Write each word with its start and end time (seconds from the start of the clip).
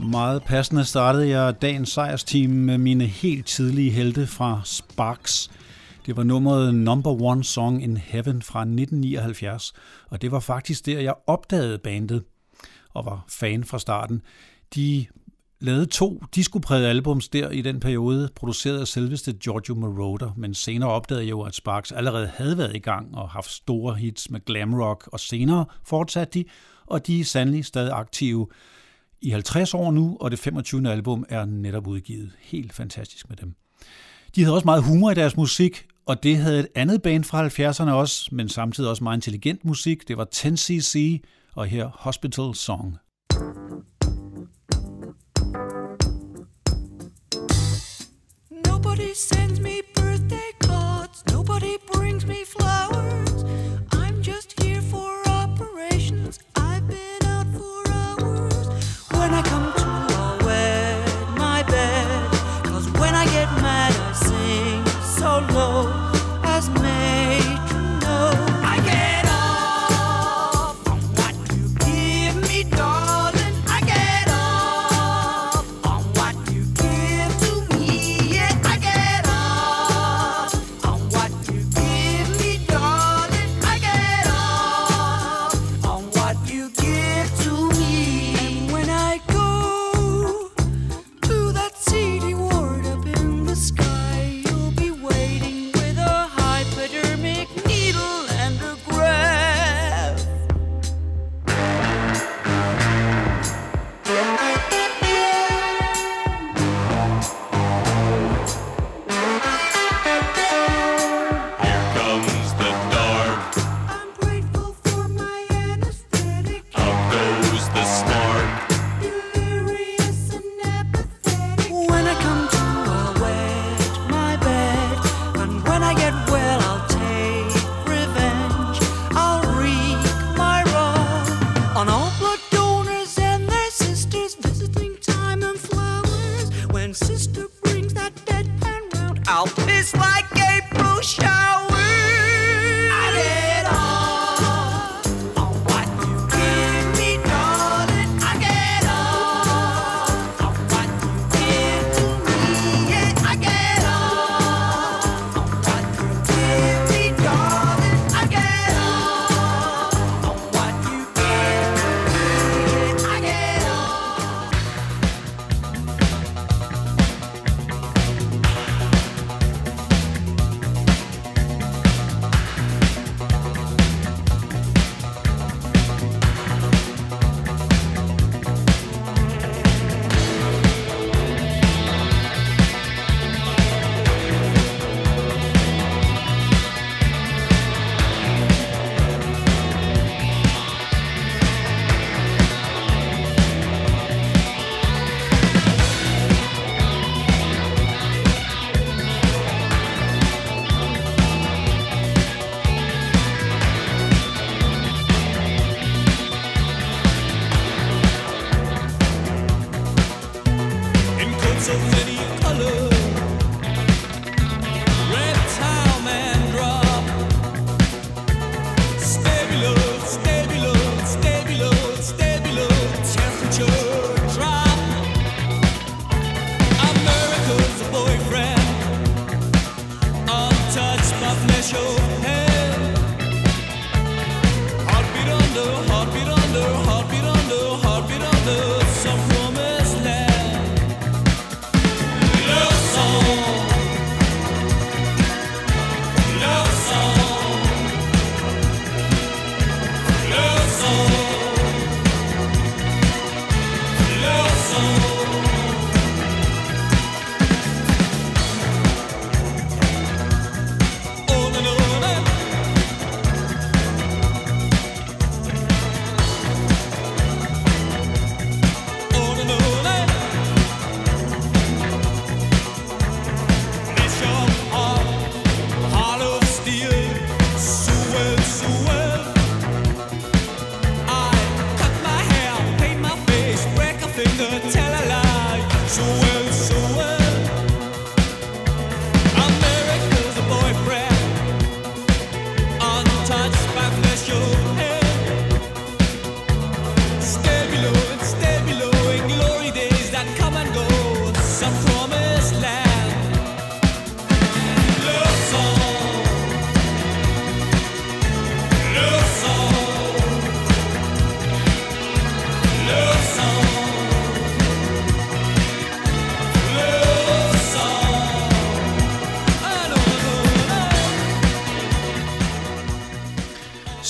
meget 0.00 0.42
passende 0.42 0.84
startede 0.84 1.28
jeg 1.28 1.62
dagens 1.62 1.88
sejrsteam 1.88 2.50
med 2.50 2.78
mine 2.78 3.06
helt 3.06 3.46
tidlige 3.46 3.90
helte 3.90 4.26
fra 4.26 4.60
Sparks. 4.64 5.50
Det 6.06 6.16
var 6.16 6.22
nummeret 6.22 6.74
Number 6.74 7.22
One 7.22 7.44
Song 7.44 7.82
in 7.82 7.96
Heaven 7.96 8.42
fra 8.42 8.60
1979, 8.60 9.72
og 10.10 10.22
det 10.22 10.30
var 10.30 10.40
faktisk 10.40 10.86
der, 10.86 11.00
jeg 11.00 11.14
opdagede 11.26 11.78
bandet 11.78 12.24
og 12.94 13.06
var 13.06 13.24
fan 13.28 13.64
fra 13.64 13.78
starten. 13.78 14.22
De 14.74 15.06
lavede 15.60 15.86
to 15.86 16.22
discoprægede 16.34 16.88
albums 16.88 17.28
der 17.28 17.50
i 17.50 17.62
den 17.62 17.80
periode, 17.80 18.28
produceret 18.36 18.80
af 18.80 18.88
selveste 18.88 19.32
Giorgio 19.32 19.74
Moroder, 19.74 20.30
men 20.36 20.54
senere 20.54 20.90
opdagede 20.90 21.24
jeg 21.24 21.30
jo, 21.30 21.40
at 21.40 21.54
Sparks 21.54 21.92
allerede 21.92 22.26
havde 22.26 22.58
været 22.58 22.76
i 22.76 22.78
gang 22.78 23.16
og 23.16 23.28
haft 23.28 23.50
store 23.50 23.94
hits 23.94 24.30
med 24.30 24.44
glam 24.44 24.74
rock, 24.74 25.08
og 25.12 25.20
senere 25.20 25.64
fortsatte 25.84 26.38
de, 26.38 26.44
og 26.86 27.06
de 27.06 27.20
er 27.20 27.24
sandelig 27.24 27.64
stadig 27.64 27.92
aktive 27.92 28.46
i 29.22 29.30
50 29.30 29.74
år 29.74 29.90
nu, 29.90 30.16
og 30.20 30.30
det 30.30 30.38
25. 30.38 30.90
album 30.90 31.24
er 31.28 31.44
netop 31.44 31.86
udgivet. 31.86 32.32
Helt 32.40 32.72
fantastisk 32.72 33.28
med 33.28 33.36
dem. 33.36 33.54
De 34.34 34.42
havde 34.42 34.54
også 34.54 34.64
meget 34.64 34.82
humor 34.82 35.10
i 35.10 35.14
deres 35.14 35.36
musik, 35.36 35.86
og 36.06 36.22
det 36.22 36.36
havde 36.36 36.60
et 36.60 36.68
andet 36.74 37.02
band 37.02 37.24
fra 37.24 37.46
70'erne 37.48 37.90
også, 37.90 38.28
men 38.32 38.48
samtidig 38.48 38.90
også 38.90 39.04
meget 39.04 39.16
intelligent 39.16 39.64
musik. 39.64 40.08
Det 40.08 40.16
var 40.16 40.26
10cc, 40.34 41.18
og 41.54 41.66
her 41.66 41.88
Hospital 41.94 42.54
Song. 42.54 42.96
Nobody 48.66 49.12
sends 49.14 49.60
me 49.60 49.74
birthday 49.96 50.50
cards, 50.64 51.24
nobody 51.32 51.74
brings 51.92 52.26
me 52.26 52.36
flowers. 52.46 52.67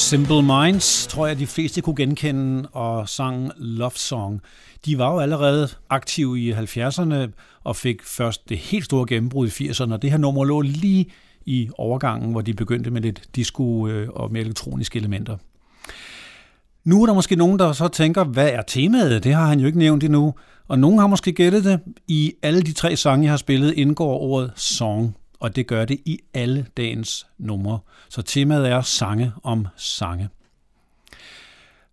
Simple 0.08 0.42
Minds 0.42 1.06
tror 1.06 1.26
jeg, 1.26 1.38
de 1.38 1.46
fleste 1.46 1.80
kunne 1.80 1.96
genkende 1.96 2.68
og 2.72 3.08
sang 3.08 3.50
Love 3.56 3.90
Song. 3.94 4.40
De 4.84 4.98
var 4.98 5.12
jo 5.12 5.18
allerede 5.18 5.68
aktive 5.90 6.40
i 6.40 6.52
70'erne 6.52 7.14
og 7.64 7.76
fik 7.76 8.02
først 8.04 8.48
det 8.48 8.58
helt 8.58 8.84
store 8.84 9.06
gennembrud 9.08 9.48
i 9.48 9.50
80'erne, 9.50 9.92
og 9.92 10.02
det 10.02 10.10
her 10.10 10.18
nummer 10.18 10.44
lå 10.44 10.60
lige 10.60 11.06
i 11.46 11.68
overgangen, 11.78 12.30
hvor 12.30 12.40
de 12.40 12.54
begyndte 12.54 12.90
med 12.90 13.02
lidt 13.02 13.22
disco 13.36 13.86
øh, 13.86 14.08
og 14.08 14.32
med 14.32 14.40
elektroniske 14.40 14.98
elementer. 14.98 15.36
Nu 16.84 17.02
er 17.02 17.06
der 17.06 17.14
måske 17.14 17.36
nogen, 17.36 17.58
der 17.58 17.72
så 17.72 17.88
tænker, 17.88 18.24
hvad 18.24 18.48
er 18.48 18.62
temaet? 18.62 19.24
Det 19.24 19.34
har 19.34 19.46
han 19.46 19.60
jo 19.60 19.66
ikke 19.66 19.78
nævnt 19.78 20.04
endnu. 20.04 20.34
Og 20.68 20.78
nogen 20.78 20.98
har 20.98 21.06
måske 21.06 21.32
gættet 21.32 21.64
det. 21.64 21.80
I 22.06 22.32
alle 22.42 22.62
de 22.62 22.72
tre 22.72 22.96
sange, 22.96 23.24
jeg 23.24 23.32
har 23.32 23.36
spillet, 23.36 23.74
indgår 23.74 24.18
ordet 24.18 24.52
song 24.56 25.16
og 25.40 25.56
det 25.56 25.66
gør 25.66 25.84
det 25.84 26.00
i 26.04 26.18
alle 26.34 26.66
dagens 26.76 27.26
numre. 27.38 27.78
Så 28.08 28.22
temaet 28.22 28.68
er 28.68 28.82
sange 28.82 29.32
om 29.42 29.66
sange. 29.76 30.28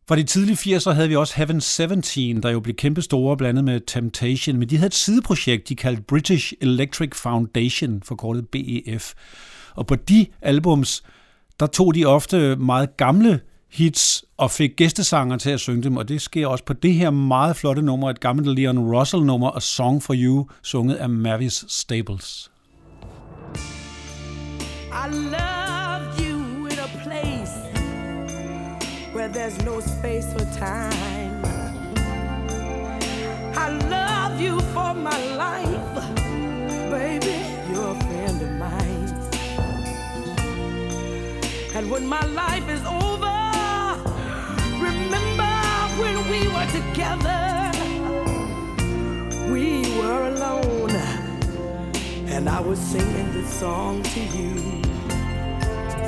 Fra 0.08 0.16
de 0.16 0.24
tidlige 0.24 0.78
80'er 0.78 0.92
havde 0.92 1.10
vi 1.10 1.16
også 1.16 1.34
Heaven 1.38 1.62
17, 1.62 2.44
der 2.44 2.50
jo 2.50 2.60
blev 2.60 2.76
kæmpe 2.76 3.02
store 3.02 3.38
blandet 3.38 3.64
med 3.64 3.80
Temptation, 3.88 4.58
men 4.58 4.70
de 4.70 4.78
havde 4.78 4.88
et 4.88 4.94
sideprojekt, 4.94 5.70
de 5.70 5.76
kaldte 5.76 6.02
British 6.02 6.54
Electric 6.62 7.16
Foundation, 7.16 8.02
forkortet 8.04 8.48
BEF. 8.50 9.14
Og 9.76 9.88
på 9.88 9.96
de 9.96 10.26
albums, 10.42 11.04
der 11.60 11.68
tog 11.68 11.96
de 11.96 12.06
ofte 12.06 12.56
meget 12.56 12.98
gamle 12.98 13.40
hits 13.72 14.26
og 14.38 14.52
fik 14.52 14.72
gæstesanger 14.76 15.38
til 15.38 15.50
at 15.50 15.60
synge 15.60 15.84
dem, 15.84 15.98
og 15.98 16.10
det 16.10 16.22
sker 16.22 16.48
også 16.48 16.64
på 16.64 16.74
det 16.74 16.94
her 16.94 17.10
meget 17.10 17.56
flotte 17.56 17.82
nummer, 17.82 18.10
et 18.10 18.20
gammelt 18.20 18.60
Leon 18.60 18.96
Russell-nummer, 18.96 19.52
A 19.52 19.60
Song 19.60 20.04
for 20.04 20.14
You, 20.18 20.50
sunget 20.64 20.96
af 20.96 21.10
Mavis 21.10 21.66
Staples. 21.68 22.52
I 24.98 25.08
love 25.10 26.20
you 26.22 26.68
in 26.68 26.80
a 26.80 26.88
place 27.04 27.54
where 29.12 29.28
there's 29.28 29.62
no 29.64 29.82
space 29.82 30.32
for 30.32 30.46
time. 30.58 31.44
I 33.58 33.70
love 33.90 34.40
you 34.40 34.58
for 34.74 34.94
my 34.94 35.20
life, 35.36 35.96
baby. 36.90 37.38
You're 37.70 37.92
a 37.92 38.00
friend 38.06 38.42
of 38.42 38.52
mine. 38.52 39.10
And 41.76 41.92
when 41.92 42.08
my 42.08 42.26
life 42.28 42.68
is 42.70 42.84
over, 42.86 43.36
remember 44.80 45.56
when 46.00 46.16
we 46.32 46.48
were 46.56 46.70
together. 46.80 47.44
We 49.52 49.82
were 50.00 50.30
alone, 50.30 50.92
and 52.32 52.50
I 52.50 52.62
was 52.62 52.80
singing 52.80 53.34
this 53.34 53.50
song 53.60 54.02
to 54.02 54.20
you. 54.20 54.85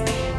There's 0.05 0.36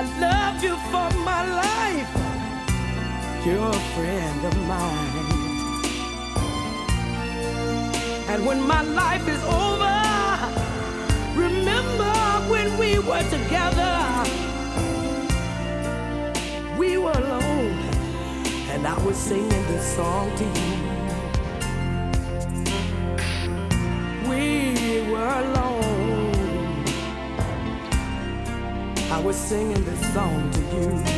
I 0.00 0.02
love 0.20 0.62
you 0.62 0.76
for 0.92 1.10
my 1.24 1.42
life. 1.66 2.12
You're 3.44 3.68
a 3.68 3.82
friend 3.96 4.44
of 4.44 4.56
mine. 4.68 5.26
And 8.28 8.46
when 8.46 8.62
my 8.62 8.82
life 8.82 9.26
is 9.26 9.42
over, 9.42 9.98
remember 11.34 12.14
when 12.48 12.78
we 12.78 13.00
were 13.00 13.24
together. 13.28 14.22
We 16.78 16.96
were 16.96 17.10
alone, 17.10 17.80
and 18.70 18.86
I 18.86 18.96
was 19.04 19.16
singing 19.16 19.66
this 19.66 19.96
song 19.96 20.30
to 20.36 20.44
you. 20.44 20.76
We 24.30 25.10
were 25.10 25.32
alone. 25.42 25.87
I 29.10 29.18
was 29.20 29.36
singing 29.36 29.82
this 29.86 30.12
song 30.12 30.50
to 30.52 30.60
you. 30.60 31.17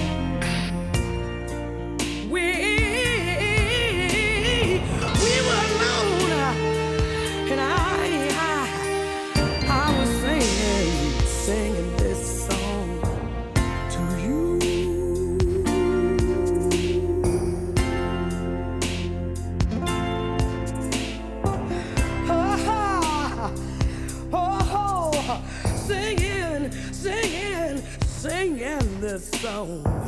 zone. 29.41 30.00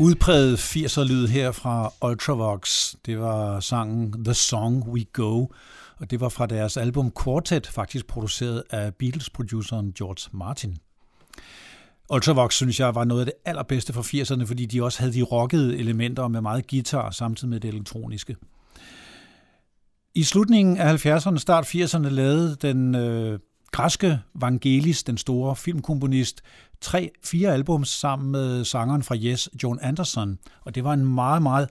Udpræget 0.00 0.58
80'er-lyd 0.58 1.26
her 1.26 1.52
fra 1.52 1.92
Ultravox. 2.02 2.94
Det 3.06 3.20
var 3.20 3.60
sangen 3.60 4.24
The 4.24 4.34
Song 4.34 4.88
We 4.88 5.04
Go, 5.12 5.46
og 5.96 6.10
det 6.10 6.20
var 6.20 6.28
fra 6.28 6.46
deres 6.46 6.76
album 6.76 7.12
Quartet, 7.22 7.66
faktisk 7.66 8.06
produceret 8.06 8.62
af 8.70 8.94
Beatles-produceren 8.94 9.92
George 9.92 10.30
Martin. 10.38 10.76
Ultravox 12.12 12.54
synes 12.54 12.80
jeg 12.80 12.94
var 12.94 13.04
noget 13.04 13.20
af 13.20 13.26
det 13.26 13.34
allerbedste 13.44 13.92
fra 13.92 14.02
80'erne, 14.02 14.46
fordi 14.46 14.66
de 14.66 14.84
også 14.84 14.98
havde 15.00 15.12
de 15.12 15.22
rockede 15.22 15.78
elementer 15.78 16.28
med 16.28 16.40
meget 16.40 16.66
guitar 16.70 17.10
samtidig 17.10 17.50
med 17.50 17.60
det 17.60 17.68
elektroniske. 17.68 18.36
I 20.14 20.22
slutningen 20.22 20.76
af 20.76 21.06
70'erne, 21.06 21.38
start 21.38 21.66
80'erne, 21.66 22.08
lavede 22.08 22.56
den 22.62 22.94
øh, 22.94 23.38
græske 23.72 24.20
Vangelis, 24.34 25.02
den 25.02 25.18
store 25.18 25.56
filmkomponist, 25.56 26.42
tre, 26.80 27.10
fire 27.24 27.52
albums 27.52 27.88
sammen 27.88 28.32
med 28.32 28.64
sangeren 28.64 29.02
fra 29.02 29.16
Yes, 29.16 29.48
John 29.62 29.78
Anderson. 29.82 30.38
Og 30.64 30.74
det 30.74 30.84
var 30.84 30.92
en 30.92 31.06
meget, 31.06 31.42
meget, 31.42 31.68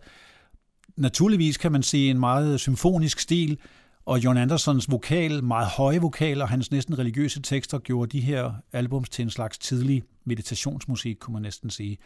naturligvis 0.98 1.58
kan 1.58 1.72
man 1.72 1.84
sige, 1.84 2.12
en 2.12 2.20
meget 2.20 2.60
symfonisk 2.60 3.20
stil, 3.20 3.58
og 4.06 4.24
John 4.24 4.38
Andersons 4.38 4.92
vokal, 4.92 5.44
meget 5.44 5.68
høje 5.68 6.02
vokal 6.02 6.42
og 6.42 6.50
hans 6.50 6.72
næsten 6.72 7.00
religiøse 7.00 7.42
tekster 7.42 7.80
gjorde 7.80 8.18
de 8.18 8.22
her 8.22 8.52
albums 8.74 9.10
til 9.10 9.24
en 9.24 9.30
slags 9.30 9.58
tidlig 9.58 10.04
meditationsmusik, 10.26 11.18
kunne 11.20 11.34
man 11.34 11.42
næsten 11.42 11.70
sige. 11.70 11.98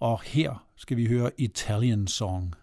Og 0.00 0.20
her 0.24 0.64
skal 0.76 0.96
vi 0.96 1.06
høre 1.06 1.30
Italian 1.38 2.06
Song. 2.06 2.54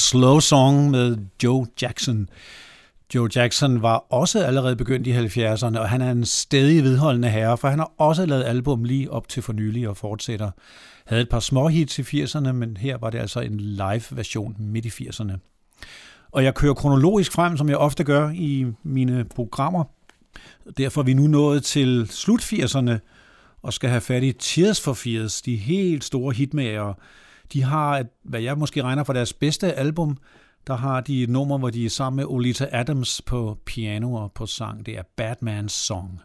Slow 0.00 0.38
Song 0.38 0.90
med 0.90 1.16
Joe 1.42 1.66
Jackson. 1.82 2.28
Joe 3.14 3.28
Jackson 3.36 3.82
var 3.82 3.96
også 4.10 4.44
allerede 4.44 4.76
begyndt 4.76 5.06
i 5.06 5.12
70'erne, 5.12 5.78
og 5.78 5.88
han 5.88 6.00
er 6.00 6.10
en 6.10 6.24
stedig 6.24 6.84
vedholdende 6.84 7.28
herre, 7.28 7.58
for 7.58 7.68
han 7.68 7.78
har 7.78 7.92
også 7.98 8.26
lavet 8.26 8.44
album 8.44 8.84
lige 8.84 9.10
op 9.10 9.28
til 9.28 9.42
for 9.42 9.52
nylig 9.52 9.88
og 9.88 9.96
fortsætter. 9.96 10.50
Havde 11.06 11.22
et 11.22 11.28
par 11.28 11.40
små 11.40 11.68
hits 11.68 11.98
i 11.98 12.02
80'erne, 12.02 12.52
men 12.52 12.76
her 12.76 12.98
var 12.98 13.10
det 13.10 13.18
altså 13.18 13.40
en 13.40 13.60
live-version 13.60 14.56
midt 14.58 14.84
i 14.84 14.88
80'erne. 14.88 15.32
Og 16.30 16.44
jeg 16.44 16.54
kører 16.54 16.74
kronologisk 16.74 17.32
frem, 17.32 17.56
som 17.56 17.68
jeg 17.68 17.76
ofte 17.76 18.04
gør 18.04 18.30
i 18.30 18.66
mine 18.82 19.24
programmer. 19.24 19.84
Derfor 20.78 21.00
er 21.00 21.04
vi 21.04 21.14
nu 21.14 21.26
nået 21.26 21.64
til 21.64 22.06
slut 22.10 22.40
80'erne 22.40 22.92
og 23.62 23.72
skal 23.72 23.90
have 23.90 24.00
fat 24.00 24.22
i 24.22 24.32
Tears 24.32 24.80
for 24.80 24.92
Fears, 24.92 25.42
de 25.42 25.56
helt 25.56 26.04
store 26.04 26.34
hitmager. 26.34 26.94
De 27.52 27.62
har, 27.62 27.98
et, 27.98 28.08
hvad 28.24 28.40
jeg 28.40 28.58
måske 28.58 28.82
regner 28.82 29.04
for 29.04 29.12
deres 29.12 29.32
bedste 29.32 29.72
album, 29.72 30.16
der 30.66 30.76
har 30.76 31.00
de 31.00 31.22
et 31.22 31.30
nummer, 31.30 31.58
hvor 31.58 31.70
de 31.70 31.84
er 31.84 31.90
sammen 31.90 32.16
med 32.16 32.24
Olita 32.24 32.68
Adams 32.72 33.22
på 33.22 33.58
piano 33.66 34.14
og 34.14 34.32
på 34.32 34.46
sang. 34.46 34.86
Det 34.86 34.98
er 34.98 35.02
Batman's 35.20 35.68
Song. 35.68 36.20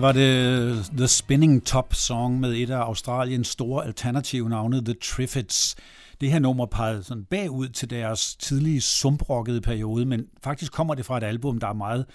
Var 0.00 0.12
det 0.12 0.20
øh, 0.20 0.76
The 0.96 1.08
Spinning 1.08 1.66
Top 1.66 1.94
Song 1.94 2.40
med 2.40 2.56
et 2.56 2.70
af 2.70 2.78
Australiens 2.78 3.48
store 3.48 3.86
alternative 3.86 4.48
navne, 4.48 4.84
The 4.84 4.94
Triffids. 4.94 5.76
Det 6.20 6.32
her 6.32 6.38
nummer 6.38 6.66
pegede 6.66 7.02
sådan 7.02 7.24
bagud 7.24 7.68
til 7.68 7.90
deres 7.90 8.36
tidlige 8.36 8.80
sumprockede 8.80 9.60
periode, 9.60 10.06
men 10.06 10.26
faktisk 10.44 10.72
kommer 10.72 10.94
det 10.94 11.06
fra 11.06 11.16
et 11.16 11.22
album, 11.22 11.58
der 11.58 11.66
er 11.66 11.72
meget 11.72 12.06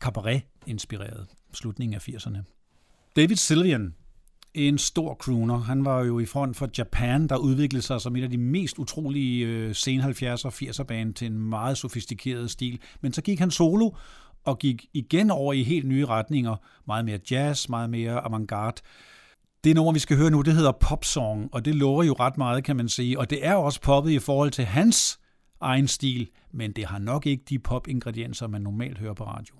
cabaret-inspireret, 0.00 1.26
slutningen 1.52 1.94
af 1.94 2.08
80'erne. 2.08 2.38
David 3.16 3.36
Sylvian, 3.36 3.94
en 4.54 4.78
stor 4.78 5.14
crooner. 5.14 5.58
Han 5.58 5.84
var 5.84 6.04
jo 6.04 6.18
i 6.18 6.26
front 6.26 6.56
for 6.56 6.68
Japan, 6.78 7.28
der 7.28 7.36
udviklede 7.36 7.82
sig 7.82 8.00
som 8.00 8.16
et 8.16 8.22
af 8.22 8.30
de 8.30 8.38
mest 8.38 8.78
utrolige 8.78 9.46
øh, 9.46 9.74
sen 9.74 10.00
70'er 10.00 10.44
og 10.44 10.52
80'er 10.54 10.82
band 10.82 11.14
til 11.14 11.26
en 11.26 11.38
meget 11.38 11.78
sofistikeret 11.78 12.50
stil. 12.50 12.78
Men 13.00 13.12
så 13.12 13.22
gik 13.22 13.38
han 13.38 13.50
solo 13.50 13.90
og 14.44 14.58
gik 14.58 14.86
igen 14.94 15.30
over 15.30 15.52
i 15.52 15.62
helt 15.62 15.86
nye 15.88 16.06
retninger. 16.06 16.56
Meget 16.86 17.04
mere 17.04 17.18
jazz, 17.30 17.68
meget 17.68 17.90
mere 17.90 18.24
avantgarde. 18.24 18.80
Det 19.64 19.74
nummer, 19.74 19.92
vi 19.92 19.98
skal 19.98 20.16
høre 20.16 20.30
nu, 20.30 20.42
det 20.42 20.54
hedder 20.54 20.72
Popsong, 20.72 21.48
og 21.52 21.64
det 21.64 21.74
lover 21.74 22.02
jo 22.02 22.12
ret 22.12 22.38
meget, 22.38 22.64
kan 22.64 22.76
man 22.76 22.88
sige. 22.88 23.18
Og 23.18 23.30
det 23.30 23.46
er 23.46 23.54
også 23.54 23.80
poppet 23.80 24.10
i 24.10 24.18
forhold 24.18 24.50
til 24.50 24.64
hans 24.64 25.20
egen 25.60 25.88
stil, 25.88 26.30
men 26.52 26.72
det 26.72 26.84
har 26.86 26.98
nok 26.98 27.26
ikke 27.26 27.44
de 27.48 27.58
pop-ingredienser, 27.58 28.46
man 28.46 28.60
normalt 28.60 28.98
hører 28.98 29.14
på 29.14 29.24
radio. 29.24 29.54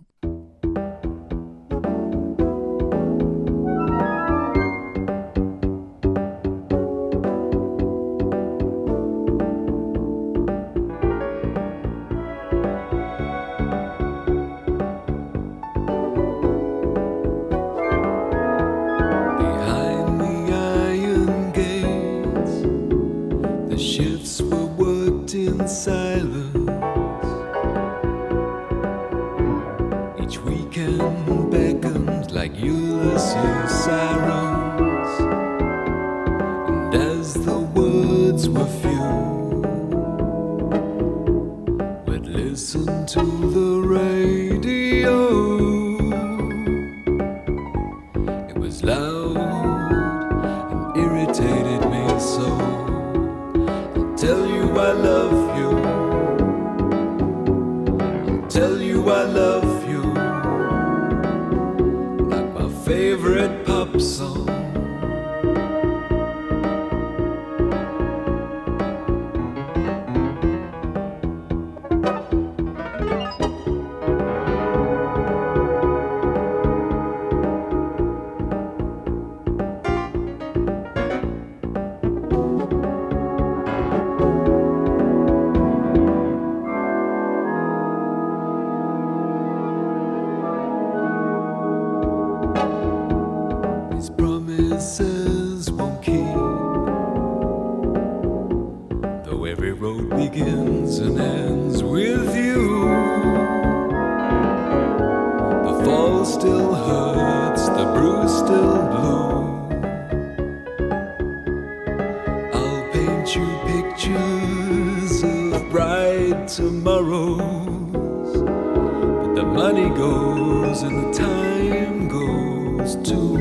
bright 116.35 116.49
tomorrows. 116.49 118.33
But 118.43 119.35
the 119.35 119.45
money 119.45 119.89
goes 119.91 120.83
and 120.83 121.05
the 121.05 121.13
time 121.13 122.09
goes 122.09 122.97
too. 123.09 123.37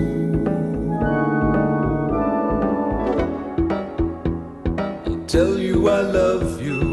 I'll 5.05 5.25
tell 5.25 5.57
you 5.57 5.89
I 5.89 6.01
love 6.01 6.61
you. 6.61 6.92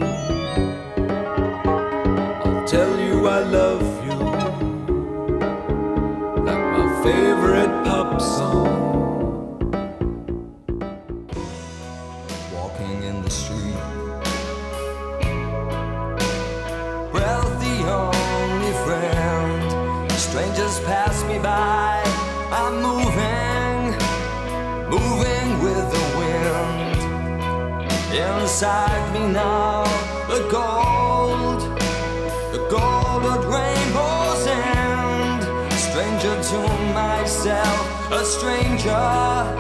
beside 28.60 29.14
me 29.14 29.26
now. 29.32 29.84
The 30.28 30.46
gold, 30.50 31.62
the 32.52 32.58
gold 32.68 33.22
at 33.24 33.42
rainbows 33.56 34.46
end. 34.46 35.72
A 35.72 35.76
stranger 35.76 36.42
to 36.50 36.58
myself, 36.92 38.12
a 38.12 38.22
stranger. 38.22 39.59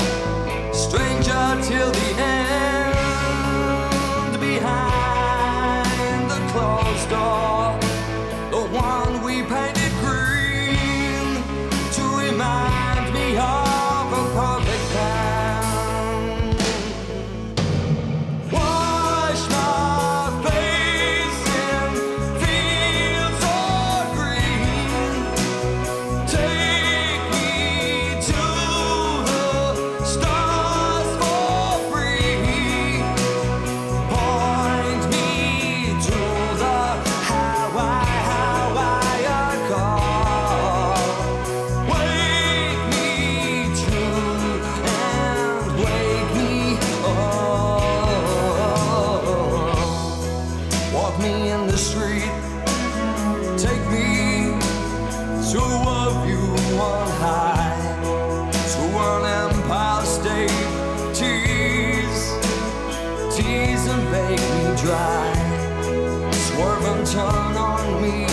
dry. 64.82 66.30
Swerve 66.32 66.84
and 66.92 67.06
turn 67.06 67.56
on 67.56 68.02
me, 68.02 68.26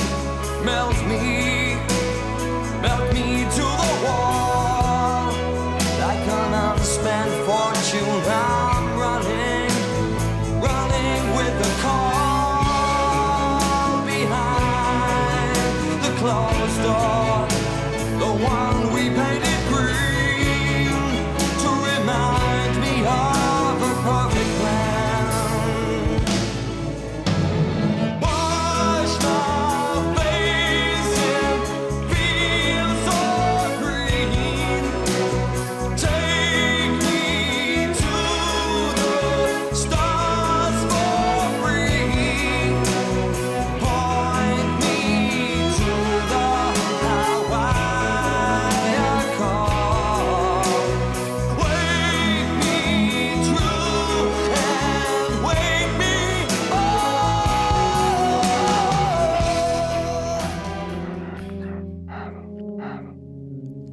melt 0.64 0.98
me 1.08 1.47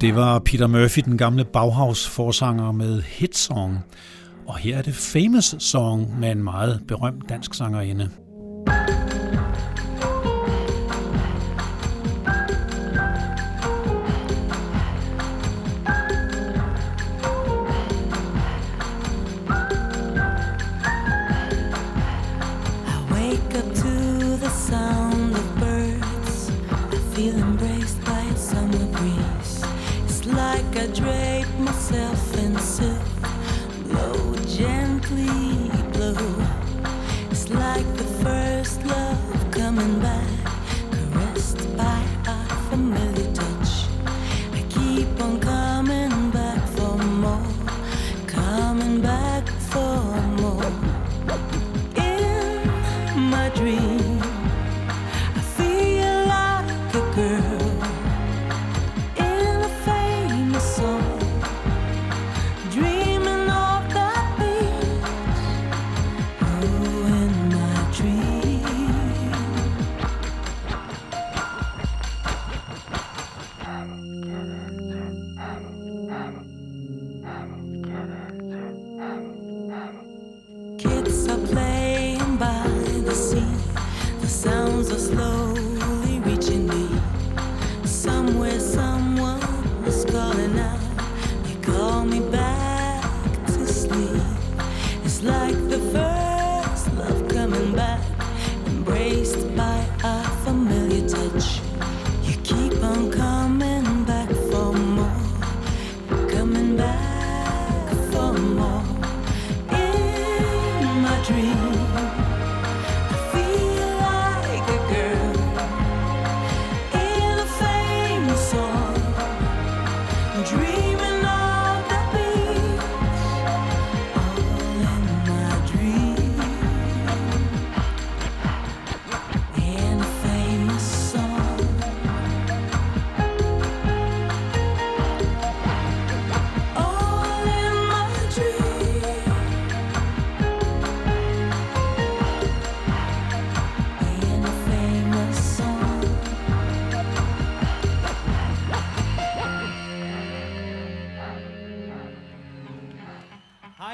Det 0.05 0.15
var 0.15 0.39
Peter 0.39 0.67
Murphy, 0.67 1.01
den 1.05 1.17
gamle 1.17 1.45
Bauhaus-forsanger 1.45 2.71
med 2.71 3.01
hitsong. 3.01 3.79
Og 4.47 4.57
her 4.57 4.77
er 4.77 4.81
det 4.81 4.95
Famous 4.95 5.55
Song 5.59 6.19
med 6.19 6.31
en 6.31 6.43
meget 6.43 6.81
berømt 6.87 7.29
dansk 7.29 7.53
sangerinde. 7.53 8.09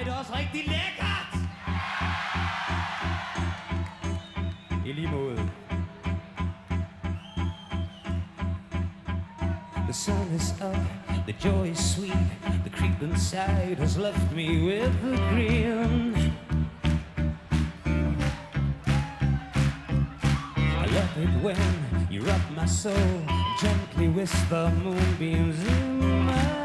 Seid 0.01 0.13
også 0.13 0.33
rigtig 0.35 0.61
lækkert! 0.67 1.31
I. 4.85 4.93
The 9.85 9.93
sun 9.93 10.27
is 10.35 10.53
up, 10.61 10.75
the 11.27 11.33
joy 11.43 11.71
is 11.71 11.79
sweet, 11.95 12.25
the 12.63 12.69
creep 12.69 13.01
inside 13.01 13.77
has 13.77 13.97
left 13.97 14.31
me 14.35 14.63
with 14.65 15.03
a 15.03 15.17
grin. 15.29 16.15
I 20.57 20.85
love 20.97 21.17
it 21.17 21.43
when 21.43 22.07
you 22.11 22.21
rub 22.21 22.41
my 22.55 22.65
soul, 22.65 23.21
gently 23.61 24.07
whisper 24.07 24.71
moonbeams 24.83 25.59
in 25.67 26.25
my 26.25 26.60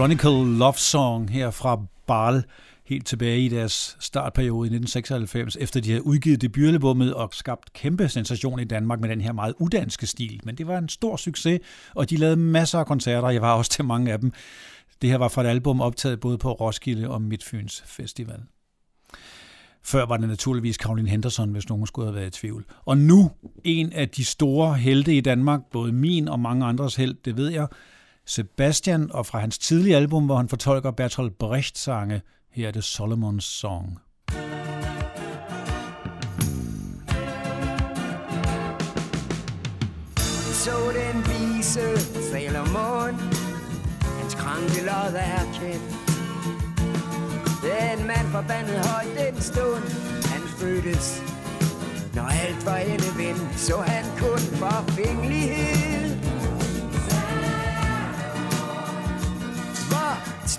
Chronicle 0.00 0.58
Love 0.58 0.74
Song 0.74 1.30
her 1.30 1.50
fra 1.50 1.80
Barl 2.06 2.42
helt 2.84 3.06
tilbage 3.06 3.40
i 3.40 3.48
deres 3.48 3.96
startperiode 4.00 4.66
i 4.66 4.72
1996, 4.74 5.56
efter 5.56 5.80
de 5.80 5.90
havde 5.90 6.06
udgivet 6.06 6.40
debutalbummet 6.40 7.14
og 7.14 7.28
skabt 7.32 7.72
kæmpe 7.72 8.08
sensation 8.08 8.60
i 8.60 8.64
Danmark 8.64 9.00
med 9.00 9.08
den 9.08 9.20
her 9.20 9.32
meget 9.32 9.54
udanske 9.58 10.06
stil. 10.06 10.40
Men 10.44 10.54
det 10.54 10.66
var 10.66 10.78
en 10.78 10.88
stor 10.88 11.16
succes, 11.16 11.60
og 11.94 12.10
de 12.10 12.16
lavede 12.16 12.36
masser 12.36 12.78
af 12.78 12.86
koncerter. 12.86 13.28
Jeg 13.28 13.42
var 13.42 13.52
også 13.58 13.70
til 13.70 13.84
mange 13.84 14.12
af 14.12 14.20
dem. 14.20 14.32
Det 15.02 15.10
her 15.10 15.16
var 15.16 15.28
fra 15.28 15.44
et 15.44 15.46
album 15.46 15.80
optaget 15.80 16.20
både 16.20 16.38
på 16.38 16.52
Roskilde 16.52 17.08
og 17.10 17.22
Midtfyns 17.22 17.82
Festival. 17.86 18.40
Før 19.82 20.06
var 20.06 20.16
det 20.16 20.28
naturligvis 20.28 20.76
Caroline 20.76 21.08
Henderson, 21.08 21.50
hvis 21.50 21.68
nogen 21.68 21.86
skulle 21.86 22.06
have 22.06 22.16
været 22.16 22.36
i 22.36 22.40
tvivl. 22.40 22.64
Og 22.84 22.98
nu 22.98 23.30
en 23.64 23.92
af 23.92 24.08
de 24.08 24.24
store 24.24 24.74
helte 24.74 25.16
i 25.16 25.20
Danmark, 25.20 25.60
både 25.72 25.92
min 25.92 26.28
og 26.28 26.40
mange 26.40 26.66
andres 26.66 26.96
held, 26.96 27.14
det 27.24 27.36
ved 27.36 27.48
jeg, 27.48 27.66
Sebastian, 28.26 29.12
og 29.12 29.26
fra 29.26 29.38
hans 29.38 29.58
tidlige 29.58 29.96
album, 29.96 30.26
hvor 30.26 30.36
han 30.36 30.48
fortolker 30.48 30.90
Bertolt 30.90 31.38
Brecht 31.38 31.78
sange, 31.78 32.22
her 32.52 32.68
er 32.68 32.72
det 32.72 32.84
Solomons 32.84 33.44
Song. 33.44 33.98
Så 40.64 40.76
den 40.98 41.24
vise 41.30 42.00
Salomon 42.30 43.14
Hans 44.20 44.34
krankelod 44.34 45.14
er 45.14 45.44
kendt. 45.60 45.96
Den 47.62 48.06
mand 48.06 48.26
forbandet 48.32 48.78
højt 48.86 49.34
den 49.34 49.42
stund. 49.42 49.84
Han 50.32 50.42
fødtes 50.58 51.22
Når 52.14 52.28
alt 52.44 52.66
var 52.66 52.76
endevendt 52.76 53.60
Så 53.60 53.76
han 53.76 54.04
kun 54.18 54.38
forfængelighed 54.38 56.29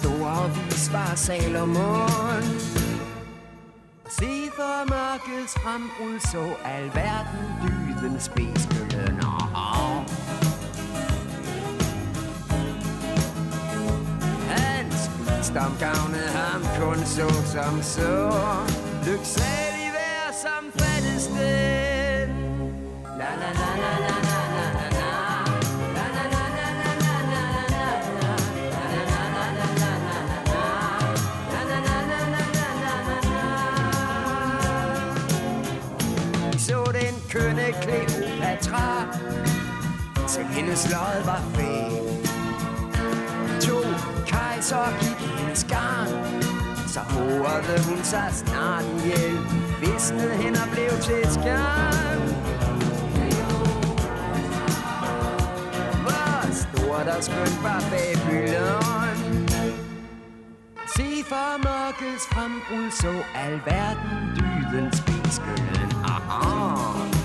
store 0.02 0.50
vis 0.56 0.94
var 0.94 1.16
Salomon 1.16 2.44
Se 4.10 4.32
for 4.56 4.90
mørkets 4.90 5.54
frembrud 5.54 6.20
Så 6.20 6.44
alverden 6.66 7.46
dydens 7.64 8.30
beskyldener 8.30 9.52
Hans 14.50 15.10
stamgavne 15.46 16.24
ham 16.38 16.62
kun 16.80 17.06
så 17.06 17.30
som 17.46 17.82
så. 17.82 18.32
Lyksalig 19.06 19.71
Kleopatra 38.72 39.08
Til 40.28 40.44
hendes 40.46 40.90
lod 40.92 41.26
var 41.26 41.42
fæl 41.56 41.92
To 43.62 43.78
kejser 44.28 45.00
gik 45.00 45.28
hendes 45.38 45.64
garn 45.70 46.08
Så 46.88 47.00
horede 47.00 47.84
hun 47.90 48.04
sig 48.04 48.30
snart 48.32 48.84
ihjel 48.84 49.38
Visnede 49.82 50.36
hen 50.36 50.56
og 50.56 50.68
blev 50.72 50.90
til 50.90 51.32
skarn 51.32 52.22
Hvor 56.04 56.54
stort 56.54 57.08
og 57.18 57.24
skønt 57.24 57.64
var 57.64 57.84
Babylon. 57.92 59.18
Se 60.96 61.24
for 61.30 61.58
mørkets 61.58 62.26
frembrud 62.32 62.92
Så 62.92 63.14
alverden 63.36 64.18
dydens 64.36 64.98
spiskøllen 64.98 65.92
Aha. 66.04 67.21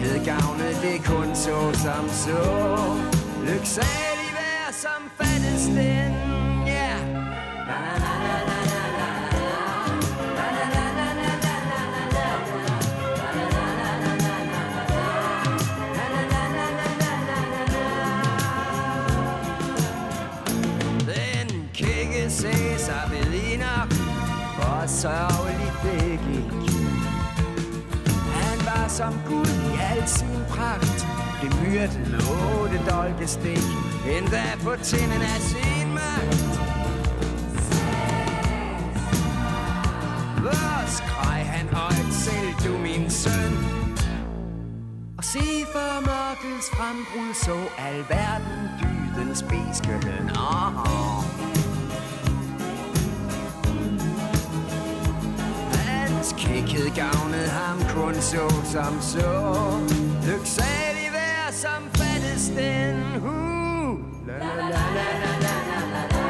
Hed 0.00 0.24
gavne 0.24 0.68
det 0.82 0.98
kun 1.04 1.34
så 1.34 1.72
som 1.72 2.08
så 2.08 2.42
Lyksalig 3.46 4.30
vær 4.36 4.72
som 4.72 5.02
fattes 5.16 5.64
den 5.66 6.12
Ja 6.66 6.72
yeah. 6.72 7.00
Na 7.68 7.80
na 8.02 8.12
na 8.24 8.36
na 8.48 8.58
na 8.70 8.82
na 8.98 9.20
Ses 22.30 22.88
og 22.88 23.10
Belina 23.10 23.74
Og 24.58 24.88
sørgeligt 24.88 25.78
det 25.82 26.20
gik 26.26 26.69
som 28.90 29.20
guld 29.28 29.48
i 29.70 29.72
al 29.92 30.08
sin 30.08 30.42
pragt 30.48 31.06
Blev 31.40 31.52
myrdet 31.62 32.10
med 32.10 32.20
otte 32.20 32.78
dolke 32.78 32.90
dolkestik 32.90 33.64
Endda 34.16 34.42
på 34.64 34.72
tinden 34.82 35.22
af 35.22 35.40
sin 35.50 35.88
magt 35.98 36.44
Hvor 40.40 40.86
skreg 40.96 41.42
han 41.54 41.68
højt 41.68 42.14
selv, 42.24 42.50
du 42.64 42.78
min 42.78 43.10
søn 43.10 43.52
Og 45.18 45.24
se 45.24 45.46
for 45.72 45.90
mørkets 46.08 46.70
frembrud 46.70 47.34
Så 47.34 47.56
alverden 47.78 48.62
dydens 48.80 49.42
beskøllen 49.42 50.30
oh. 50.36 50.76
oh. 50.76 51.49
Ikke 56.56 56.90
gavnet 56.96 57.48
ham 57.48 57.78
kun 57.94 58.14
så 58.14 58.48
som 58.64 59.00
så 59.00 59.30
Lyksalig 60.26 61.08
vær 61.12 61.50
som 61.52 61.82
fattes 61.94 62.48
den 62.56 63.20
hu 63.20 63.36
La 64.26 64.38
la 64.38 64.54
la 64.56 64.66
la 64.68 65.06
la 65.22 65.32
la 65.42 65.54
la 65.92 66.02
la 66.12 66.20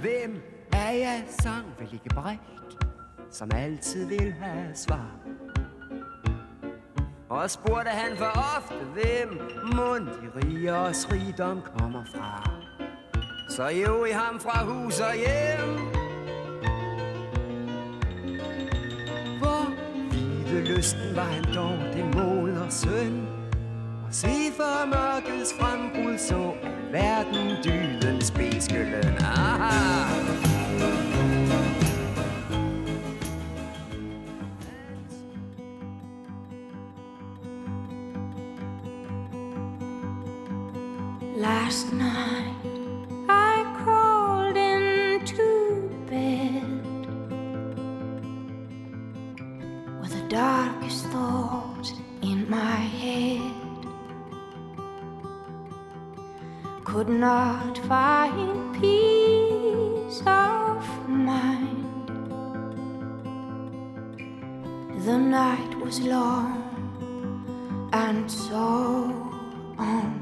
Hvem 0.00 0.42
er 0.72 0.90
jeg 0.90 1.24
sang, 1.40 1.66
vel 1.78 1.88
ikke 1.92 2.14
bredt, 2.14 2.40
som 3.30 3.50
altid 3.54 4.06
vil 4.06 4.34
have 4.40 4.74
svar? 4.74 5.21
Og 7.32 7.50
spurgte 7.50 7.90
han 7.90 8.16
for 8.16 8.58
ofte, 8.58 8.74
hvem 8.94 9.40
mund 9.74 10.06
de 10.06 10.26
rige 10.36 10.74
og 10.74 10.94
rigdom 11.12 11.62
kommer 11.78 12.04
fra. 12.14 12.50
Så 13.48 13.68
jo 13.68 14.04
i 14.04 14.10
ham 14.10 14.40
fra 14.40 14.64
hus 14.64 15.00
og 15.00 15.14
hjem. 15.14 15.76
Hvor 19.38 19.64
hvide 20.10 20.64
lysten 20.64 21.16
var 21.16 21.22
han 21.22 21.44
dog, 21.54 21.78
det 21.94 22.04
og 22.64 22.72
søn. 22.72 23.28
Og 24.06 24.14
se 24.14 24.52
for 24.56 24.86
mørkets 24.86 25.54
frembrud, 25.60 26.18
så 26.18 26.52
verden 26.90 27.56
dydens 27.64 28.30
beskylden. 28.30 29.16
Aha! 29.20 31.11
Last 41.72 41.92
night 41.94 42.54
I 43.30 43.64
crawled 43.82 44.58
into 44.58 45.88
bed 46.06 46.82
with 49.98 50.12
the 50.12 50.28
darkest 50.28 51.06
thoughts 51.06 51.94
in 52.20 52.50
my 52.50 52.76
head. 53.00 53.54
Could 56.84 57.08
not 57.08 57.78
find 57.88 58.74
peace 58.78 60.20
of 60.26 61.08
mind. 61.08 62.10
The 65.06 65.16
night 65.16 65.74
was 65.80 66.02
long 66.02 67.88
and 67.94 68.30
so 68.30 69.10
unkind. 69.78 70.21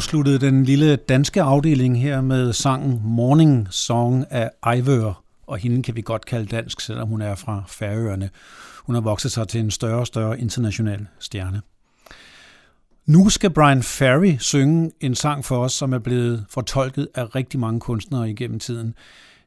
Afsluttede 0.00 0.38
den 0.38 0.64
lille 0.64 0.96
danske 0.96 1.42
afdeling 1.42 2.02
her 2.02 2.20
med 2.20 2.52
sangen 2.52 3.00
Morning 3.04 3.68
Song 3.70 4.24
af 4.30 4.50
Ivør, 4.76 5.22
og 5.46 5.58
hende 5.58 5.82
kan 5.82 5.96
vi 5.96 6.02
godt 6.02 6.26
kalde 6.26 6.46
dansk, 6.46 6.80
selvom 6.80 7.08
hun 7.08 7.22
er 7.22 7.34
fra 7.34 7.62
Færøerne. 7.68 8.30
Hun 8.84 8.94
har 8.94 9.02
vokset 9.02 9.32
sig 9.32 9.48
til 9.48 9.60
en 9.60 9.70
større 9.70 9.98
og 9.98 10.06
større 10.06 10.40
international 10.40 11.06
stjerne. 11.18 11.62
Nu 13.06 13.28
skal 13.28 13.50
Brian 13.50 13.82
Ferry 13.82 14.36
synge 14.38 14.90
en 15.00 15.14
sang 15.14 15.44
for 15.44 15.64
os, 15.64 15.72
som 15.72 15.92
er 15.92 15.98
blevet 15.98 16.44
fortolket 16.50 17.08
af 17.14 17.34
rigtig 17.34 17.60
mange 17.60 17.80
kunstnere 17.80 18.30
igennem 18.30 18.58
tiden. 18.58 18.94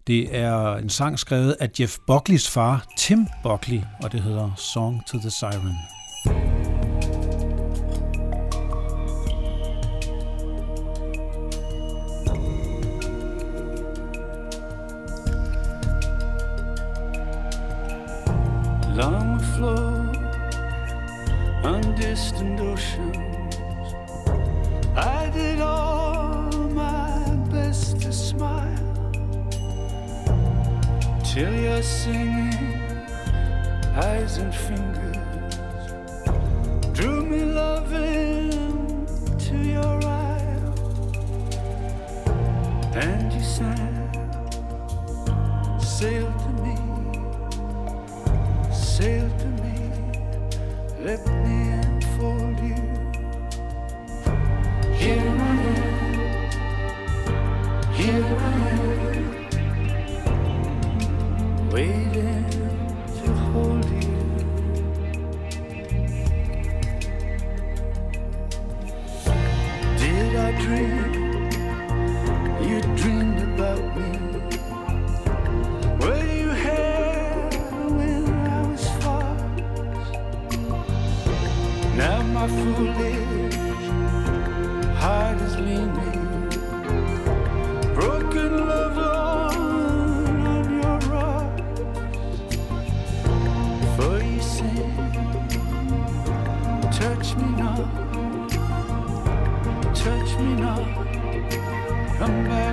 Det 0.08 0.38
er 0.38 0.76
en 0.76 0.90
sang 0.90 1.20
skrevet 1.20 1.56
af 1.60 1.70
Jeff 1.80 1.98
Buckleys 2.08 2.50
far, 2.50 2.86
Tim 2.98 3.28
Buckley, 3.44 3.82
og 4.04 4.12
det 4.12 4.22
hedder 4.22 4.52
Song 4.58 5.08
to 5.08 5.18
the 5.18 5.30
Siren. 5.30 6.03
Long 18.96 19.38
afloat 19.42 20.18
on 21.66 21.82
distant 21.96 22.60
oceans. 22.60 23.96
I 24.96 25.32
did 25.34 25.60
all 25.62 26.52
my 26.70 27.36
best 27.50 28.02
to 28.02 28.14
smile. 28.14 28.78
Till 31.24 31.54
you're 31.56 31.82
singing, 31.82 32.54
eyes 33.96 34.38
and 34.38 34.54
fingers 34.54 35.18
drew 36.94 37.26
me 37.26 37.44
loving 37.46 39.08
to 39.40 39.58
your 39.58 40.06
isle, 40.06 40.76
and 42.96 43.34
you 43.34 43.42
sang, 43.42 44.12
sail 45.80 46.32
to 46.44 46.50
me 46.62 46.83
sail 48.98 49.28
to 49.40 49.48
me, 49.64 49.76
let 51.00 51.26
me 51.26 51.56
enfold 51.82 52.60
you. 52.60 52.82
Here 54.94 55.34
I 55.40 55.58
am, 55.80 56.22
here 57.94 58.24
I 58.24 58.54
am, 59.18 59.30
waiting 61.72 62.53
My 82.44 82.50
foolish. 82.50 83.86
Heart 85.00 85.40
is 85.44 85.56
leaning, 85.60 86.50
broken 87.96 88.68
love 88.68 88.98
on, 88.98 90.70
your 90.82 91.00
rock. 91.14 91.56
For 93.96 94.16
you 94.22 94.42
sing, 94.42 94.94
touch 96.92 97.28
me 97.38 97.50
not, 97.64 97.88
touch 99.96 100.30
me 100.40 100.50
not, 100.56 100.86
come 102.18 102.38
back 102.50 102.73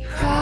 Be 0.00 0.39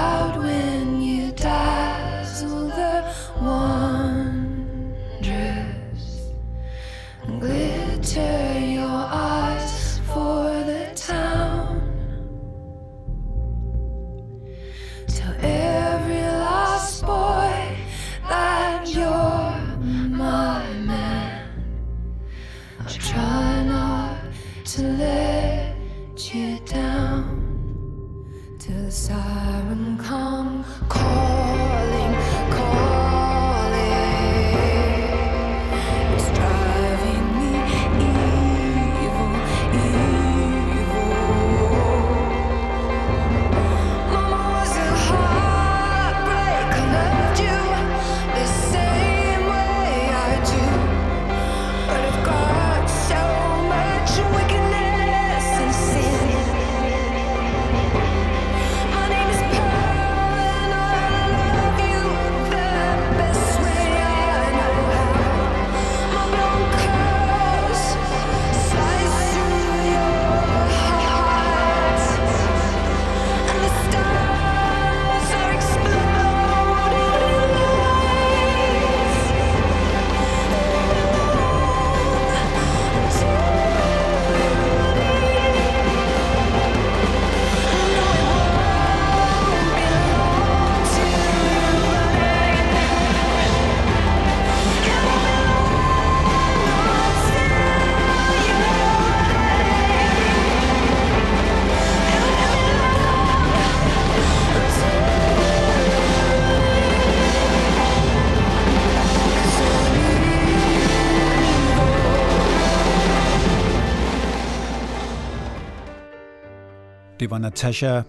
Det 117.21 117.31
var 117.31 117.39
Natasha 117.39 118.03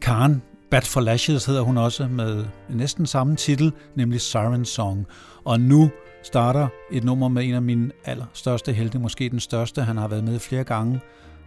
Khan, 0.00 0.42
Bad 0.70 0.82
for 0.82 1.00
Lashes 1.00 1.44
hedder 1.44 1.62
hun 1.62 1.78
også, 1.78 2.08
med 2.08 2.44
næsten 2.68 3.06
samme 3.06 3.36
titel, 3.36 3.72
nemlig 3.94 4.20
Siren 4.20 4.64
Song. 4.64 5.06
Og 5.44 5.60
nu 5.60 5.90
starter 6.22 6.68
et 6.90 7.04
nummer 7.04 7.28
med 7.28 7.44
en 7.44 7.54
af 7.54 7.62
mine 7.62 7.90
allerstørste 8.04 8.72
helte, 8.72 8.98
måske 8.98 9.28
den 9.28 9.40
største. 9.40 9.82
Han 9.82 9.96
har 9.96 10.08
været 10.08 10.24
med 10.24 10.38
flere 10.38 10.64
gange, 10.64 11.00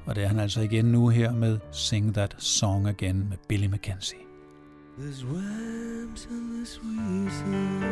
og 0.05 0.15
det 0.15 0.24
er 0.24 0.28
han 0.28 0.39
altså 0.39 0.61
igen 0.61 0.86
nu 0.86 1.07
her 1.07 1.34
med 1.34 1.59
Sing 1.72 2.13
That 2.13 2.36
Song 2.38 2.88
Again 2.88 3.30
med 3.30 3.38
Billy 3.47 3.68
McKenzie. 3.68 4.18
There's 4.99 5.26
worms 5.26 6.28
and 6.30 6.51
there's 6.51 6.80
weasels 6.84 7.88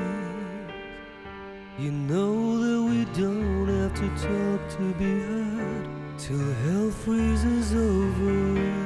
You 1.79 1.91
know 1.91 2.57
that 2.63 2.81
we 2.89 3.05
don't 3.21 3.67
have 3.67 3.93
to 3.93 4.07
talk 4.27 4.69
to 4.69 4.93
be 4.97 5.03
heard 5.03 5.85
till 6.17 6.53
hell 6.63 6.91
freezes 6.91 7.73
over. 7.73 8.84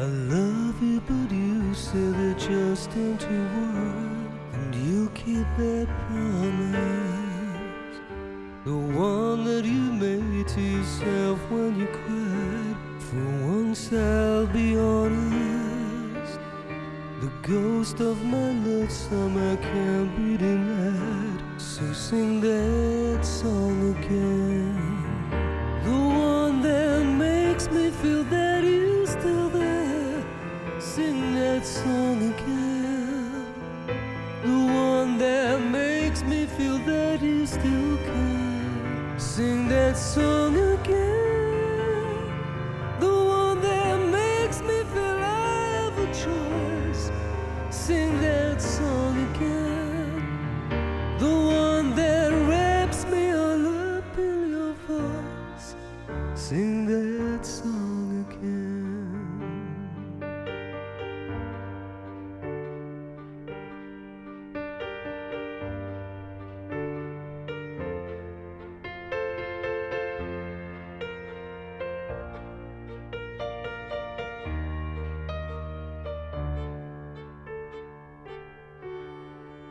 I 0.00 0.04
love 0.04 0.82
you, 0.82 0.98
but 1.02 1.30
you 1.30 1.74
said 1.74 2.14
that 2.14 2.38
just 2.38 2.88
don't 2.92 3.20
you 3.20 3.42
worry, 3.54 4.28
and 4.54 4.74
you 4.74 5.10
keep 5.10 5.46
that 5.58 5.88
promise. 6.06 8.00
The 8.64 8.76
one 8.98 9.44
that 9.44 9.66
you 9.66 9.92
made 9.92 10.48
to 10.48 10.60
yourself 10.62 11.38
when 11.50 11.78
you 11.78 11.86
cried. 11.86 12.76
For 12.98 13.26
once 13.46 13.92
I'll 13.92 14.46
be 14.46 14.74
honest. 14.74 16.40
The 17.20 17.30
ghost 17.42 18.00
of 18.00 18.24
my 18.24 18.52
love 18.52 18.90
summer 18.90 19.56
can't 19.56 20.16
be 20.16 20.38
denied. 20.38 21.42
So 21.60 21.92
sing 21.92 22.40
that 22.40 23.22
song 23.22 23.94
again. 23.96 24.80
The 25.84 25.90
one 25.90 26.62
that 26.62 27.04
makes 27.04 27.70
me 27.70 27.90
feel 27.90 28.24
that 28.24 28.49
that 31.60 31.66
song 31.66 32.32
again. 32.32 33.44
The 34.42 34.72
one 34.72 35.18
that 35.18 35.60
makes 35.60 36.22
me 36.22 36.46
feel 36.46 36.78
that 36.78 37.20
you 37.20 37.44
still 37.44 37.98
care. 37.98 39.18
Sing 39.18 39.68
that 39.68 39.94
song 39.94 40.56
again. 40.56 41.19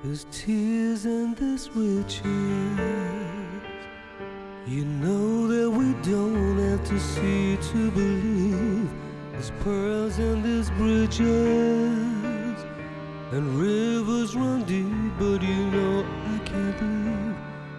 There's 0.02 0.26
tears 0.32 1.04
and 1.04 1.36
there's 1.36 1.70
riches. 1.76 2.24
You 4.66 4.86
know 4.86 5.48
that 5.48 5.70
we 5.70 5.92
don't 6.10 6.58
have 6.58 6.86
to 6.88 6.98
see 6.98 7.58
to 7.58 7.92
believe. 7.92 8.90
There's 9.34 9.52
pearls 9.60 10.18
and 10.20 10.42
there's 10.42 10.70
bridges. 10.70 11.20
And 13.34 13.60
rivers 13.60 14.38
run 14.38 14.64
deep, 14.64 14.88
but 15.20 15.42
you 15.42 15.66
know 15.70 16.06
I 16.34 16.38
can't 16.46 16.82
leave. 16.82 17.36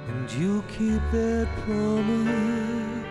And 0.09 0.31
you 0.33 0.63
keep 0.69 1.01
that 1.13 1.49
promise. 1.65 3.07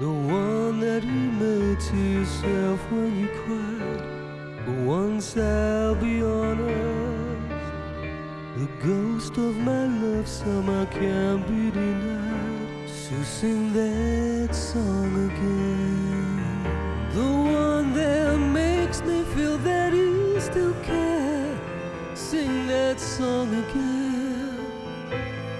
The 0.00 0.10
one 0.10 0.80
that 0.80 1.04
you 1.04 1.10
made 1.10 1.78
to 1.78 1.96
yourself 1.96 2.80
when 2.90 3.18
you 3.20 3.28
cried. 3.44 4.64
But 4.64 4.76
once 4.86 5.36
I'll 5.36 5.94
be 5.94 6.22
honest. 6.22 6.67
Ghost 8.84 9.36
of 9.38 9.56
my 9.56 9.86
love 9.86 10.28
summer 10.28 10.86
can't 10.86 11.44
be 11.48 11.68
denied. 11.72 12.88
So 12.88 13.20
sing 13.24 13.72
that 13.72 14.54
song 14.54 15.30
again. 15.30 16.62
The 17.12 17.24
one 17.24 17.92
that 17.94 18.38
makes 18.38 19.02
me 19.02 19.24
feel 19.34 19.58
that 19.58 19.92
you 19.92 20.38
still 20.38 20.74
care. 20.84 21.58
Sing 22.14 22.68
that 22.68 23.00
song 23.00 23.48
again. 23.48 24.58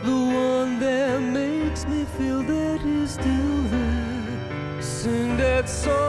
The 0.05 0.13
one 0.13 0.79
that 0.79 1.21
makes 1.21 1.89
me 1.89 2.05
feel 2.05 2.45
that 2.45 2.81
you're 2.85 3.09
still 3.09 3.63
there. 3.73 4.81
Sing 4.81 5.37
that 5.39 5.69
song 5.69 6.08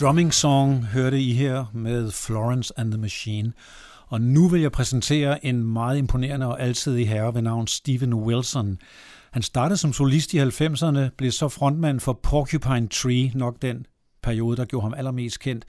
Drumming 0.00 0.34
Song 0.34 0.86
hørte 0.86 1.20
I 1.20 1.32
her 1.32 1.64
med 1.72 2.10
Florence 2.10 2.72
and 2.76 2.92
the 2.92 3.00
Machine. 3.00 3.52
Og 4.06 4.20
nu 4.20 4.48
vil 4.48 4.60
jeg 4.60 4.72
præsentere 4.72 5.46
en 5.46 5.62
meget 5.62 5.98
imponerende 5.98 6.46
og 6.46 6.60
altidig 6.60 7.08
herre 7.08 7.34
ved 7.34 7.42
navn 7.42 7.66
Steven 7.66 8.14
Wilson. 8.14 8.78
Han 9.30 9.42
startede 9.42 9.76
som 9.76 9.92
solist 9.92 10.34
i 10.34 10.40
90'erne, 10.40 10.98
blev 11.18 11.30
så 11.30 11.48
frontmand 11.48 12.00
for 12.00 12.20
Porcupine 12.22 12.88
Tree, 12.88 13.30
nok 13.34 13.62
den 13.62 13.86
periode, 14.22 14.56
der 14.56 14.64
gjorde 14.64 14.82
ham 14.84 14.94
allermest 14.96 15.40
kendt. 15.40 15.64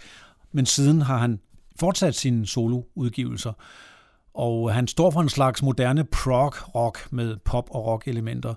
Men 0.51 0.65
siden 0.65 1.01
har 1.01 1.17
han 1.17 1.39
fortsat 1.80 2.15
sine 2.15 2.47
soloudgivelser. 2.47 3.53
Og 4.34 4.73
han 4.73 4.88
står 4.88 5.11
for 5.11 5.21
en 5.21 5.30
slags 5.30 5.63
moderne 5.63 6.03
prog-rock 6.03 7.07
med 7.11 7.38
pop- 7.45 7.69
og 7.71 7.86
rock-elementer. 7.86 8.53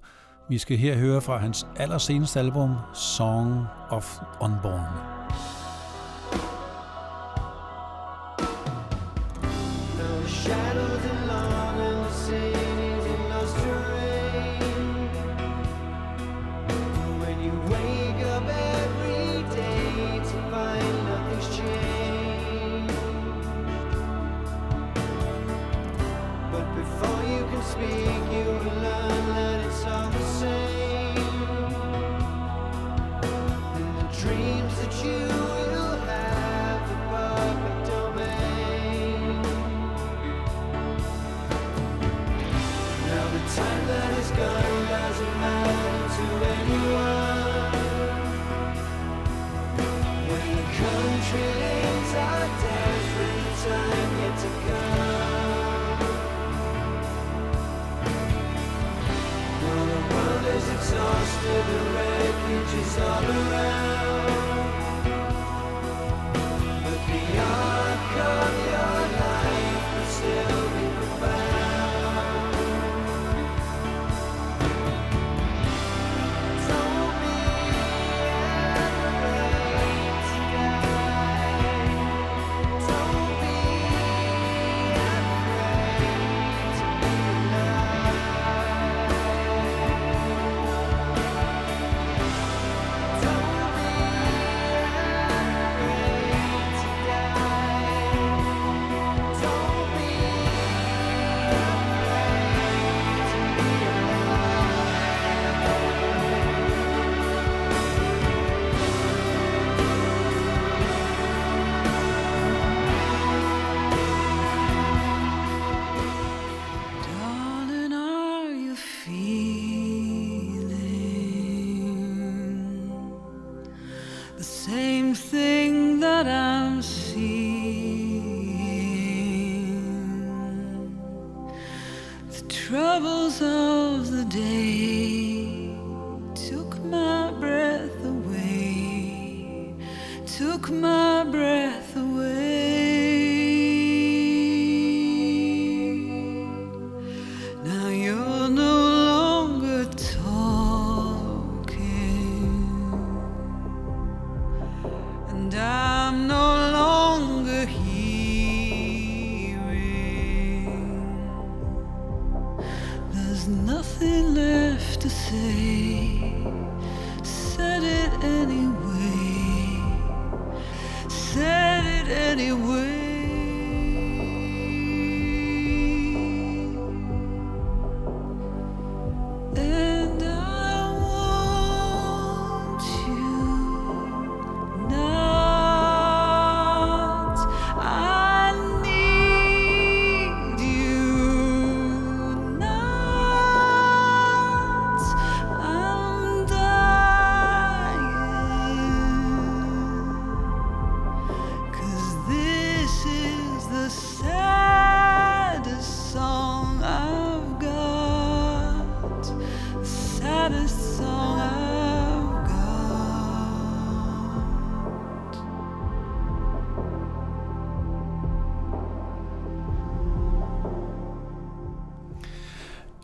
Vi 0.49 0.59
skal 0.59 0.77
her 0.77 0.99
høre 0.99 1.21
fra 1.21 1.39
hans 1.39 1.67
allerseneste 1.77 2.41
album, 2.41 2.75
Song 2.95 3.65
of 3.91 4.19
Unborn. 4.41 5.20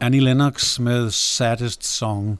Annie 0.07 0.21
Lennox 0.21 0.79
med 0.79 1.11
Saddest 1.11 1.85
Song. 1.85 2.39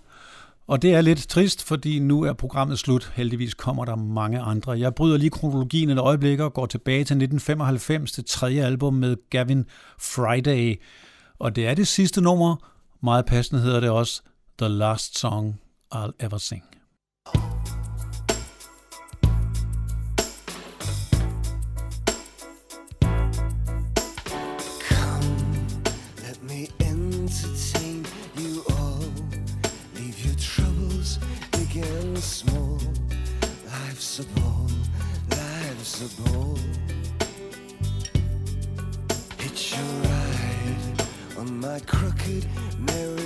Og 0.67 0.83
det 0.83 0.95
er 0.95 1.01
lidt 1.01 1.29
trist, 1.29 1.65
fordi 1.65 1.99
nu 1.99 2.23
er 2.23 2.33
programmet 2.33 2.79
slut. 2.79 3.13
Heldigvis 3.15 3.55
kommer 3.55 3.85
der 3.85 3.97
mange 3.97 4.41
andre. 4.41 4.73
Jeg 4.73 4.95
bryder 4.95 5.17
lige 5.17 5.31
kronologien 5.31 5.91
et 5.91 5.99
øjeblik 5.99 6.41
og 6.41 6.55
går 6.55 6.67
tilbage 6.67 6.99
til 6.99 7.03
1995 7.03 8.13
til 8.13 8.25
tredje 8.25 8.65
album 8.65 8.95
med 8.95 9.17
Gavin 9.31 9.65
Friday. 9.99 10.81
Og 11.39 11.57
det 11.57 11.67
er 11.67 11.75
det 11.75 11.89
sidste 11.89 12.21
nummer. 12.21 12.57
Meget 13.03 13.27
passende 13.27 13.63
hedder 13.63 13.81
det 13.81 13.91
også 13.91 14.23
The 14.59 14.69
Last 14.69 15.19
Song 15.19 15.61
I'll 15.95 16.13
Ever 16.21 16.39
Sing. 16.39 16.76
My 41.77 41.81
crooked 41.85 42.47
merry-go-round. 42.79 43.26